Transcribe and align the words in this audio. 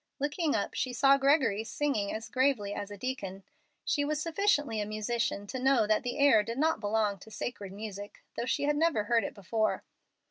Looking 0.17 0.55
up 0.55 0.73
she 0.73 0.93
saw 0.93 1.17
Gregory 1.17 1.63
singing 1.63 2.11
as 2.11 2.27
gravely 2.27 2.73
as 2.73 2.89
a 2.89 2.97
deacon. 2.97 3.43
She 3.85 4.03
was 4.03 4.19
sufficiently 4.19 4.81
a 4.81 4.85
musician 4.87 5.45
to 5.45 5.59
know 5.59 5.85
that 5.85 6.01
the 6.01 6.17
air 6.17 6.41
did 6.41 6.57
not 6.57 6.79
belong 6.79 7.19
to 7.19 7.29
sacred 7.29 7.71
music, 7.71 8.23
though 8.35 8.45
she 8.47 8.63
had 8.63 8.75
never 8.77 9.03
heard 9.03 9.23
it 9.23 9.35
before. 9.35 9.83